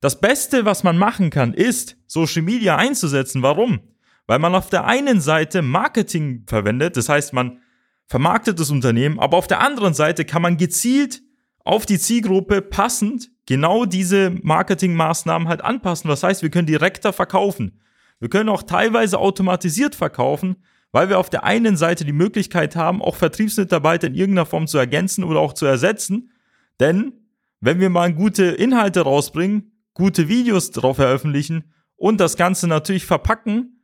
das 0.00 0.20
Beste, 0.20 0.64
was 0.64 0.84
man 0.84 0.96
machen 0.96 1.28
kann, 1.28 1.52
ist, 1.52 1.98
Social 2.06 2.40
Media 2.40 2.76
einzusetzen. 2.76 3.42
Warum? 3.42 3.80
Weil 4.26 4.38
man 4.38 4.54
auf 4.54 4.70
der 4.70 4.86
einen 4.86 5.20
Seite 5.20 5.60
Marketing 5.60 6.44
verwendet, 6.46 6.96
das 6.96 7.10
heißt, 7.10 7.34
man 7.34 7.58
vermarktet 8.06 8.58
das 8.58 8.70
Unternehmen, 8.70 9.20
aber 9.20 9.36
auf 9.36 9.46
der 9.46 9.60
anderen 9.60 9.92
Seite 9.92 10.24
kann 10.24 10.40
man 10.40 10.56
gezielt 10.56 11.20
auf 11.62 11.84
die 11.84 11.98
Zielgruppe 11.98 12.62
passend 12.62 13.30
genau 13.44 13.84
diese 13.84 14.30
Marketingmaßnahmen 14.30 15.46
halt 15.46 15.62
anpassen. 15.62 16.08
Das 16.08 16.22
heißt, 16.22 16.42
wir 16.42 16.48
können 16.48 16.66
direkter 16.66 17.12
verkaufen. 17.12 17.78
Wir 18.18 18.30
können 18.30 18.48
auch 18.48 18.62
teilweise 18.62 19.18
automatisiert 19.18 19.94
verkaufen, 19.94 20.56
weil 20.92 21.08
wir 21.08 21.18
auf 21.18 21.30
der 21.30 21.44
einen 21.44 21.76
Seite 21.76 22.04
die 22.04 22.12
Möglichkeit 22.12 22.76
haben, 22.76 23.02
auch 23.02 23.16
Vertriebsmitarbeiter 23.16 24.06
in 24.06 24.14
irgendeiner 24.14 24.46
Form 24.46 24.66
zu 24.66 24.78
ergänzen 24.78 25.24
oder 25.24 25.40
auch 25.40 25.52
zu 25.52 25.66
ersetzen. 25.66 26.32
Denn 26.80 27.12
wenn 27.60 27.80
wir 27.80 27.90
mal 27.90 28.12
gute 28.12 28.44
Inhalte 28.44 29.00
rausbringen, 29.00 29.72
gute 29.94 30.28
Videos 30.28 30.70
drauf 30.70 30.96
veröffentlichen 30.96 31.72
und 31.96 32.20
das 32.20 32.36
Ganze 32.36 32.68
natürlich 32.68 33.06
verpacken, 33.06 33.74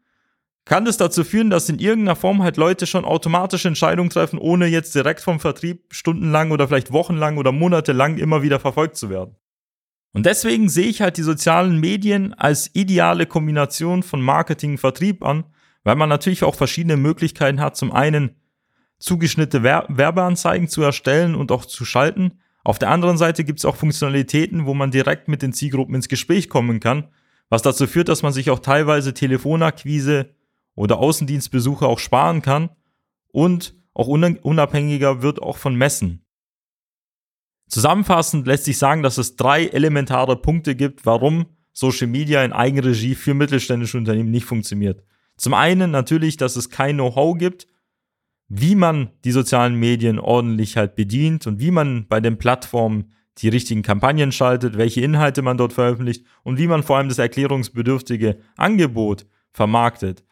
kann 0.64 0.86
das 0.86 0.96
dazu 0.96 1.24
führen, 1.24 1.50
dass 1.50 1.68
in 1.68 1.78
irgendeiner 1.78 2.16
Form 2.16 2.42
halt 2.42 2.56
Leute 2.56 2.86
schon 2.86 3.04
automatisch 3.04 3.66
Entscheidungen 3.66 4.08
treffen, 4.08 4.38
ohne 4.38 4.66
jetzt 4.66 4.94
direkt 4.94 5.20
vom 5.20 5.40
Vertrieb 5.40 5.92
stundenlang 5.92 6.52
oder 6.52 6.68
vielleicht 6.68 6.90
wochenlang 6.90 7.36
oder 7.36 7.52
monatelang 7.52 8.16
immer 8.16 8.42
wieder 8.42 8.60
verfolgt 8.60 8.96
zu 8.96 9.10
werden. 9.10 9.36
Und 10.12 10.26
deswegen 10.26 10.68
sehe 10.68 10.86
ich 10.86 11.02
halt 11.02 11.16
die 11.16 11.22
sozialen 11.22 11.80
Medien 11.80 12.32
als 12.34 12.70
ideale 12.72 13.26
Kombination 13.26 14.02
von 14.02 14.22
Marketing 14.22 14.72
und 14.72 14.78
Vertrieb 14.78 15.22
an, 15.24 15.44
weil 15.84 15.96
man 15.96 16.08
natürlich 16.08 16.42
auch 16.42 16.54
verschiedene 16.54 16.96
Möglichkeiten 16.96 17.60
hat, 17.60 17.76
zum 17.76 17.92
einen 17.92 18.36
zugeschnittene 18.98 19.62
Werbeanzeigen 19.62 20.68
zu 20.68 20.82
erstellen 20.82 21.34
und 21.34 21.52
auch 21.52 21.66
zu 21.66 21.84
schalten. 21.84 22.40
Auf 22.64 22.78
der 22.78 22.90
anderen 22.90 23.18
Seite 23.18 23.44
gibt 23.44 23.58
es 23.58 23.64
auch 23.64 23.76
Funktionalitäten, 23.76 24.64
wo 24.66 24.74
man 24.74 24.90
direkt 24.90 25.28
mit 25.28 25.42
den 25.42 25.52
Zielgruppen 25.52 25.94
ins 25.94 26.08
Gespräch 26.08 26.48
kommen 26.48 26.80
kann, 26.80 27.08
was 27.50 27.62
dazu 27.62 27.86
führt, 27.86 28.08
dass 28.08 28.22
man 28.22 28.32
sich 28.32 28.50
auch 28.50 28.60
teilweise 28.60 29.12
Telefonakquise 29.12 30.30
oder 30.74 30.98
Außendienstbesuche 30.98 31.86
auch 31.86 31.98
sparen 31.98 32.40
kann 32.40 32.70
und 33.28 33.74
auch 33.92 34.08
unabhängiger 34.08 35.22
wird 35.22 35.40
auch 35.40 35.58
von 35.58 35.76
Messen. 35.76 36.24
Zusammenfassend 37.68 38.46
lässt 38.46 38.64
sich 38.64 38.78
sagen, 38.78 39.02
dass 39.02 39.18
es 39.18 39.36
drei 39.36 39.66
elementare 39.66 40.40
Punkte 40.40 40.74
gibt, 40.74 41.06
warum 41.06 41.46
Social 41.72 42.06
Media 42.06 42.44
in 42.44 42.52
Eigenregie 42.52 43.14
für 43.14 43.34
mittelständische 43.34 43.98
Unternehmen 43.98 44.30
nicht 44.30 44.46
funktioniert. 44.46 45.02
Zum 45.36 45.54
einen 45.54 45.90
natürlich, 45.90 46.36
dass 46.36 46.56
es 46.56 46.70
kein 46.70 46.96
Know-how 46.96 47.36
gibt, 47.36 47.66
wie 48.48 48.74
man 48.74 49.10
die 49.24 49.32
sozialen 49.32 49.74
Medien 49.74 50.18
ordentlich 50.18 50.76
halt 50.76 50.94
bedient 50.94 51.46
und 51.46 51.60
wie 51.60 51.70
man 51.70 52.06
bei 52.08 52.20
den 52.20 52.38
Plattformen 52.38 53.12
die 53.38 53.48
richtigen 53.48 53.82
Kampagnen 53.82 54.32
schaltet, 54.32 54.78
welche 54.78 55.00
Inhalte 55.00 55.42
man 55.42 55.56
dort 55.56 55.72
veröffentlicht 55.72 56.24
und 56.44 56.58
wie 56.58 56.68
man 56.68 56.82
vor 56.82 56.98
allem 56.98 57.08
das 57.08 57.18
erklärungsbedürftige 57.18 58.38
Angebot 58.56 59.26
vermarktet. 59.52 60.24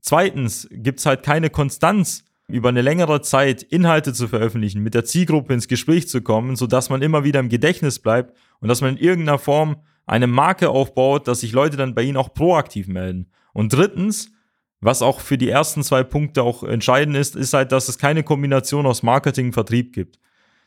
Zweitens 0.00 0.68
gibt 0.70 0.98
es 0.98 1.06
halt 1.06 1.22
keine 1.22 1.50
Konstanz 1.50 2.24
über 2.48 2.68
eine 2.68 2.82
längere 2.82 3.22
Zeit 3.22 3.62
Inhalte 3.62 4.12
zu 4.12 4.28
veröffentlichen, 4.28 4.82
mit 4.82 4.94
der 4.94 5.04
Zielgruppe 5.04 5.54
ins 5.54 5.68
Gespräch 5.68 6.08
zu 6.08 6.20
kommen, 6.20 6.56
sodass 6.56 6.90
man 6.90 7.02
immer 7.02 7.24
wieder 7.24 7.40
im 7.40 7.48
Gedächtnis 7.48 7.98
bleibt 7.98 8.36
und 8.60 8.68
dass 8.68 8.80
man 8.80 8.96
in 8.96 9.02
irgendeiner 9.02 9.38
Form 9.38 9.76
eine 10.06 10.26
Marke 10.26 10.70
aufbaut, 10.70 11.28
dass 11.28 11.40
sich 11.40 11.52
Leute 11.52 11.76
dann 11.76 11.94
bei 11.94 12.02
Ihnen 12.02 12.16
auch 12.16 12.34
proaktiv 12.34 12.88
melden. 12.88 13.30
Und 13.52 13.72
drittens, 13.72 14.32
was 14.80 15.02
auch 15.02 15.20
für 15.20 15.36
die 15.36 15.48
ersten 15.48 15.82
zwei 15.82 16.02
Punkte 16.02 16.42
auch 16.42 16.62
entscheidend 16.62 17.16
ist, 17.16 17.36
ist 17.36 17.52
halt, 17.52 17.72
dass 17.72 17.88
es 17.88 17.98
keine 17.98 18.22
Kombination 18.22 18.86
aus 18.86 19.02
Marketing 19.02 19.46
und 19.46 19.52
Vertrieb 19.52 19.92
gibt. 19.92 20.18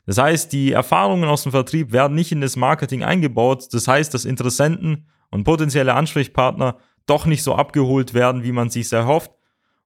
Das 0.06 0.18
heißt, 0.18 0.52
die 0.52 0.72
Erfahrungen 0.72 1.30
aus 1.30 1.44
dem 1.44 1.52
Vertrieb 1.52 1.92
werden 1.92 2.16
nicht 2.16 2.32
in 2.32 2.42
das 2.42 2.56
Marketing 2.56 3.04
eingebaut. 3.04 3.68
Das 3.72 3.88
heißt, 3.88 4.14
dass 4.14 4.26
Interessenten 4.26 5.08
und 5.32 5.46
potenzielle 5.46 5.94
Ansprechpartner 5.94 6.78
doch 7.06 7.26
nicht 7.26 7.44
so 7.44 7.56
abgeholt 7.56 8.14
werden, 8.14 8.44
wie 8.44 8.52
man 8.52 8.70
sich 8.70 8.92
erhofft. 8.92 9.32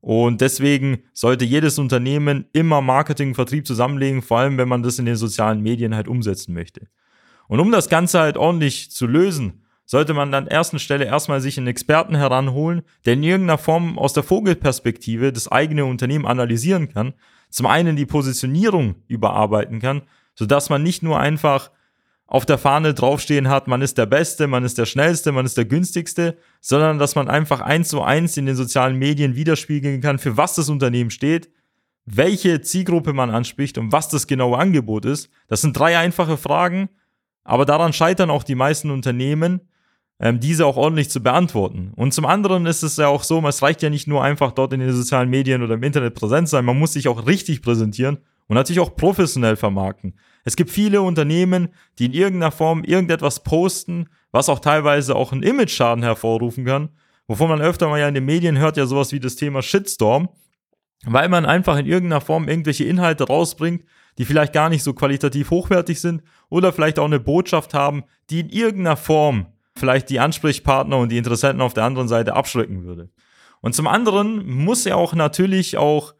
Und 0.01 0.41
deswegen 0.41 0.99
sollte 1.13 1.45
jedes 1.45 1.79
Unternehmen 1.79 2.45
immer 2.53 2.81
Marketing 2.81 3.29
und 3.29 3.35
Vertrieb 3.35 3.65
zusammenlegen, 3.65 4.21
vor 4.21 4.39
allem 4.39 4.57
wenn 4.57 4.67
man 4.67 4.83
das 4.83 4.99
in 4.99 5.05
den 5.05 5.15
sozialen 5.15 5.61
Medien 5.61 5.95
halt 5.95 6.07
umsetzen 6.07 6.53
möchte. 6.53 6.87
Und 7.47 7.59
um 7.59 7.71
das 7.71 7.89
Ganze 7.89 8.19
halt 8.19 8.37
ordentlich 8.37 8.91
zu 8.91 9.07
lösen, 9.07 9.63
sollte 9.87 10.13
man 10.13 10.33
an 10.33 10.47
erster 10.47 10.79
Stelle 10.79 11.05
erstmal 11.05 11.39
sich 11.39 11.57
einen 11.57 11.67
Experten 11.67 12.13
heranholen, 12.13 12.83
der 13.05 13.13
in 13.13 13.23
irgendeiner 13.23 13.57
Form 13.57 13.97
aus 13.97 14.11
der 14.11 14.21
Vogelperspektive 14.21 15.31
das 15.31 15.49
eigene 15.49 15.85
Unternehmen 15.85 16.25
analysieren 16.25 16.93
kann, 16.93 17.13
zum 17.49 17.65
einen 17.67 17.95
die 17.95 18.05
Positionierung 18.05 18.95
überarbeiten 19.07 19.79
kann, 19.79 20.01
sodass 20.35 20.69
man 20.69 20.83
nicht 20.83 21.03
nur 21.03 21.17
einfach 21.17 21.71
auf 22.27 22.45
der 22.45 22.57
Fahne 22.57 22.93
draufstehen 22.93 23.47
hat, 23.47 23.69
man 23.69 23.81
ist 23.81 23.97
der 23.97 24.05
Beste, 24.05 24.47
man 24.47 24.65
ist 24.65 24.77
der 24.77 24.85
Schnellste, 24.85 25.31
man 25.31 25.45
ist 25.45 25.55
der 25.55 25.63
Günstigste, 25.63 26.37
sondern 26.59 26.99
dass 26.99 27.15
man 27.15 27.29
einfach 27.29 27.61
eins 27.61 27.87
zu 27.87 28.01
eins 28.01 28.35
in 28.35 28.45
den 28.45 28.57
sozialen 28.57 28.97
Medien 28.97 29.37
widerspiegeln 29.37 30.01
kann, 30.01 30.19
für 30.19 30.35
was 30.35 30.55
das 30.55 30.67
Unternehmen 30.67 31.11
steht, 31.11 31.49
welche 32.05 32.59
Zielgruppe 32.59 33.13
man 33.13 33.29
anspricht 33.29 33.77
und 33.77 33.93
was 33.93 34.09
das 34.09 34.27
genaue 34.27 34.57
Angebot 34.57 35.05
ist. 35.05 35.29
Das 35.47 35.61
sind 35.61 35.79
drei 35.79 35.97
einfache 35.97 36.35
Fragen, 36.35 36.89
aber 37.45 37.63
daran 37.63 37.93
scheitern 37.93 38.29
auch 38.29 38.43
die 38.43 38.55
meisten 38.55 38.91
Unternehmen, 38.91 39.61
ähm, 40.19 40.39
diese 40.39 40.65
auch 40.65 40.77
ordentlich 40.77 41.09
zu 41.09 41.21
beantworten. 41.21 41.91
Und 41.95 42.13
zum 42.13 42.25
anderen 42.25 42.65
ist 42.65 42.83
es 42.83 42.97
ja 42.97 43.07
auch 43.07 43.23
so, 43.23 43.45
es 43.47 43.61
reicht 43.61 43.81
ja 43.83 43.89
nicht 43.89 44.07
nur 44.07 44.23
einfach 44.23 44.51
dort 44.51 44.73
in 44.73 44.79
den 44.79 44.91
sozialen 44.91 45.29
Medien 45.29 45.61
oder 45.61 45.75
im 45.75 45.83
Internet 45.83 46.15
präsent 46.15 46.49
sein, 46.49 46.65
man 46.65 46.79
muss 46.79 46.93
sich 46.93 47.07
auch 47.07 47.27
richtig 47.27 47.61
präsentieren 47.61 48.17
und 48.47 48.55
natürlich 48.55 48.79
auch 48.79 48.95
professionell 48.95 49.55
vermarkten. 49.55 50.17
Es 50.43 50.55
gibt 50.55 50.69
viele 50.69 51.01
Unternehmen, 51.01 51.69
die 51.99 52.05
in 52.05 52.13
irgendeiner 52.13 52.51
Form 52.51 52.83
irgendetwas 52.83 53.43
posten, 53.43 54.07
was 54.31 54.49
auch 54.49 54.59
teilweise 54.59 55.15
auch 55.15 55.31
einen 55.31 55.43
Image-Schaden 55.43 56.03
hervorrufen 56.03 56.65
kann, 56.65 56.89
wovon 57.27 57.49
man 57.49 57.61
öfter 57.61 57.89
mal 57.89 57.99
ja 57.99 58.07
in 58.07 58.15
den 58.15 58.25
Medien 58.25 58.57
hört, 58.57 58.77
ja 58.77 58.85
sowas 58.85 59.11
wie 59.11 59.19
das 59.19 59.35
Thema 59.35 59.61
Shitstorm, 59.61 60.29
weil 61.05 61.29
man 61.29 61.45
einfach 61.45 61.77
in 61.77 61.85
irgendeiner 61.85 62.21
Form 62.21 62.47
irgendwelche 62.47 62.85
Inhalte 62.85 63.25
rausbringt, 63.25 63.83
die 64.17 64.25
vielleicht 64.25 64.53
gar 64.53 64.69
nicht 64.69 64.83
so 64.83 64.93
qualitativ 64.93 65.51
hochwertig 65.51 66.01
sind 66.01 66.23
oder 66.49 66.73
vielleicht 66.73 66.97
auch 66.97 67.05
eine 67.05 67.19
Botschaft 67.19 67.73
haben, 67.73 68.03
die 68.29 68.39
in 68.39 68.49
irgendeiner 68.49 68.97
Form 68.97 69.47
vielleicht 69.77 70.09
die 70.09 70.19
Ansprechpartner 70.19 70.97
und 70.97 71.11
die 71.11 71.17
Interessenten 71.17 71.61
auf 71.61 71.73
der 71.73 71.85
anderen 71.85 72.07
Seite 72.07 72.35
abschrecken 72.35 72.83
würde. 72.83 73.09
Und 73.61 73.73
zum 73.73 73.87
anderen 73.87 74.47
muss 74.47 74.85
ja 74.85 74.95
auch 74.95 75.13
natürlich 75.13 75.77
auch 75.77 76.13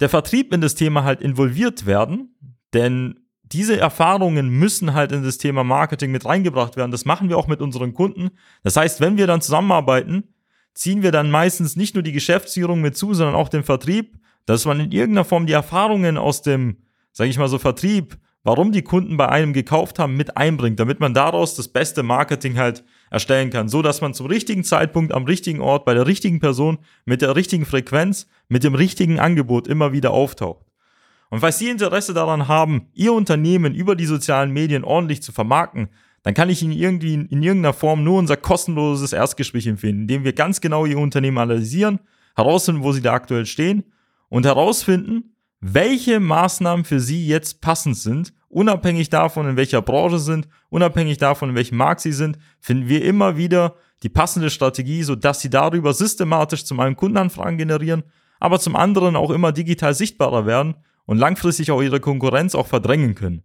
der 0.00 0.08
Vertrieb 0.08 0.52
in 0.52 0.60
das 0.60 0.74
Thema 0.74 1.04
halt 1.04 1.20
involviert 1.20 1.86
werden, 1.86 2.34
denn 2.74 3.20
diese 3.42 3.78
Erfahrungen 3.78 4.48
müssen 4.48 4.92
halt 4.92 5.12
in 5.12 5.22
das 5.22 5.38
Thema 5.38 5.62
Marketing 5.62 6.10
mit 6.10 6.24
reingebracht 6.24 6.76
werden. 6.76 6.90
Das 6.90 7.04
machen 7.04 7.28
wir 7.28 7.38
auch 7.38 7.46
mit 7.46 7.60
unseren 7.60 7.94
Kunden. 7.94 8.30
Das 8.64 8.76
heißt, 8.76 9.00
wenn 9.00 9.16
wir 9.16 9.26
dann 9.26 9.40
zusammenarbeiten, 9.40 10.34
ziehen 10.74 11.02
wir 11.02 11.12
dann 11.12 11.30
meistens 11.30 11.76
nicht 11.76 11.94
nur 11.94 12.02
die 12.02 12.12
Geschäftsführung 12.12 12.80
mit 12.80 12.96
zu, 12.96 13.14
sondern 13.14 13.36
auch 13.36 13.48
den 13.48 13.62
Vertrieb, 13.62 14.18
dass 14.46 14.64
man 14.64 14.80
in 14.80 14.92
irgendeiner 14.92 15.24
Form 15.24 15.46
die 15.46 15.52
Erfahrungen 15.52 16.18
aus 16.18 16.42
dem, 16.42 16.78
sage 17.12 17.30
ich 17.30 17.38
mal 17.38 17.48
so, 17.48 17.58
Vertrieb 17.58 18.18
warum 18.46 18.70
die 18.70 18.82
Kunden 18.82 19.16
bei 19.16 19.28
einem 19.28 19.52
gekauft 19.52 19.98
haben, 19.98 20.16
mit 20.16 20.36
einbringt, 20.36 20.78
damit 20.78 21.00
man 21.00 21.12
daraus 21.12 21.56
das 21.56 21.66
beste 21.66 22.04
Marketing 22.04 22.56
halt 22.56 22.84
erstellen 23.10 23.50
kann, 23.50 23.68
so 23.68 23.82
dass 23.82 24.00
man 24.00 24.14
zum 24.14 24.26
richtigen 24.26 24.62
Zeitpunkt 24.62 25.12
am 25.12 25.24
richtigen 25.24 25.60
Ort 25.60 25.84
bei 25.84 25.94
der 25.94 26.06
richtigen 26.06 26.38
Person 26.38 26.78
mit 27.06 27.22
der 27.22 27.34
richtigen 27.34 27.66
Frequenz, 27.66 28.28
mit 28.48 28.62
dem 28.62 28.76
richtigen 28.76 29.18
Angebot 29.18 29.66
immer 29.66 29.92
wieder 29.92 30.12
auftaucht. 30.12 30.64
Und 31.28 31.40
falls 31.40 31.58
Sie 31.58 31.68
Interesse 31.68 32.14
daran 32.14 32.46
haben, 32.46 32.86
Ihr 32.94 33.12
Unternehmen 33.12 33.74
über 33.74 33.96
die 33.96 34.06
sozialen 34.06 34.52
Medien 34.52 34.84
ordentlich 34.84 35.22
zu 35.22 35.32
vermarkten, 35.32 35.88
dann 36.22 36.34
kann 36.34 36.48
ich 36.48 36.62
Ihnen 36.62 36.72
irgendwie 36.72 37.14
in, 37.14 37.26
in 37.26 37.42
irgendeiner 37.42 37.74
Form 37.74 38.04
nur 38.04 38.20
unser 38.20 38.36
kostenloses 38.36 39.12
Erstgespräch 39.12 39.66
empfehlen, 39.66 40.02
in 40.02 40.06
dem 40.06 40.22
wir 40.22 40.34
ganz 40.34 40.60
genau 40.60 40.86
Ihr 40.86 40.98
Unternehmen 40.98 41.38
analysieren, 41.38 41.98
herausfinden, 42.36 42.84
wo 42.84 42.92
Sie 42.92 43.02
da 43.02 43.12
aktuell 43.12 43.44
stehen 43.44 43.82
und 44.28 44.46
herausfinden, 44.46 45.35
welche 45.74 46.20
Maßnahmen 46.20 46.84
für 46.84 47.00
Sie 47.00 47.26
jetzt 47.26 47.60
passend 47.60 47.96
sind 47.96 48.32
unabhängig 48.56 49.10
davon, 49.10 49.46
in 49.46 49.56
welcher 49.56 49.82
Branche 49.82 50.18
sind, 50.18 50.48
unabhängig 50.70 51.18
davon, 51.18 51.50
in 51.50 51.56
welchem 51.56 51.76
Markt 51.76 52.00
sie 52.00 52.12
sind, 52.12 52.38
finden 52.58 52.88
wir 52.88 53.04
immer 53.04 53.36
wieder 53.36 53.74
die 54.02 54.08
passende 54.08 54.48
Strategie, 54.48 55.02
sodass 55.02 55.40
sie 55.40 55.50
darüber 55.50 55.92
systematisch 55.92 56.64
zum 56.64 56.80
einen 56.80 56.96
Kundenanfragen 56.96 57.58
generieren, 57.58 58.04
aber 58.40 58.58
zum 58.58 58.74
anderen 58.74 59.14
auch 59.14 59.30
immer 59.30 59.52
digital 59.52 59.94
sichtbarer 59.94 60.46
werden 60.46 60.76
und 61.04 61.18
langfristig 61.18 61.70
auch 61.70 61.82
ihre 61.82 62.00
Konkurrenz 62.00 62.54
auch 62.54 62.66
verdrängen 62.66 63.14
können. 63.14 63.42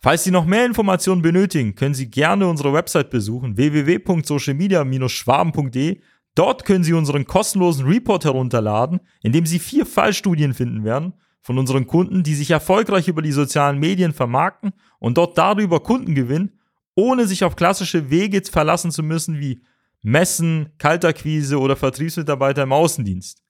Falls 0.00 0.22
Sie 0.22 0.30
noch 0.30 0.44
mehr 0.44 0.64
Informationen 0.64 1.22
benötigen, 1.22 1.74
können 1.74 1.94
Sie 1.94 2.08
gerne 2.08 2.46
unsere 2.46 2.72
Website 2.72 3.10
besuchen 3.10 3.56
www.socialmedia-schwaben.de. 3.56 6.00
Dort 6.34 6.64
können 6.64 6.84
Sie 6.84 6.92
unseren 6.92 7.24
kostenlosen 7.24 7.86
Report 7.86 8.24
herunterladen, 8.24 9.00
in 9.22 9.32
dem 9.32 9.46
Sie 9.46 9.58
vier 9.58 9.86
Fallstudien 9.86 10.54
finden 10.54 10.84
werden 10.84 11.14
von 11.40 11.58
unseren 11.58 11.86
Kunden, 11.86 12.22
die 12.22 12.34
sich 12.34 12.50
erfolgreich 12.50 13.08
über 13.08 13.22
die 13.22 13.32
sozialen 13.32 13.78
Medien 13.78 14.12
vermarkten 14.12 14.72
und 14.98 15.18
dort 15.18 15.38
darüber 15.38 15.80
Kunden 15.80 16.14
gewinnen, 16.14 16.58
ohne 16.94 17.26
sich 17.26 17.44
auf 17.44 17.56
klassische 17.56 18.10
Wege 18.10 18.42
verlassen 18.42 18.90
zu 18.90 19.02
müssen 19.02 19.40
wie 19.40 19.62
Messen, 20.02 20.70
Kaltakquise 20.78 21.58
oder 21.58 21.76
Vertriebsmitarbeiter 21.76 22.62
im 22.62 22.72
Außendienst. 22.72 23.42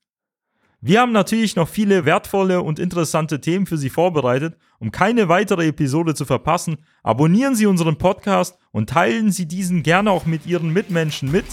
Wir 0.81 1.01
haben 1.01 1.11
natürlich 1.11 1.57
noch 1.57 1.67
viele 1.67 2.05
wertvolle 2.05 2.61
und 2.61 2.79
interessante 2.79 3.41
Themen 3.41 3.65
für 3.65 3.77
Sie 3.77 3.89
vorbereitet. 3.89 4.55
Um 4.79 4.91
keine 4.91 5.27
weitere 5.27 5.67
Episode 5.67 6.15
zu 6.15 6.23
verpassen, 6.23 6.77
abonnieren 7.03 7.53
Sie 7.53 7.65
unseren 7.65 7.97
Podcast 7.97 8.57
und 8.71 8.89
teilen 8.89 9.31
Sie 9.33 9.45
diesen 9.45 9.83
gerne 9.83 10.09
auch 10.09 10.25
mit 10.25 10.45
Ihren 10.45 10.71
Mitmenschen 10.71 11.29
mit. 11.29 11.45